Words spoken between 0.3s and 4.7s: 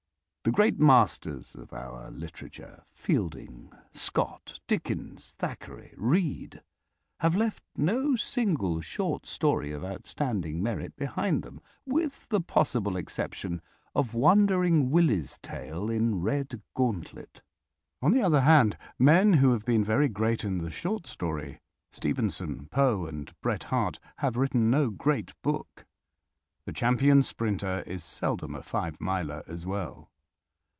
The great masters of our literature, Fielding, Scott,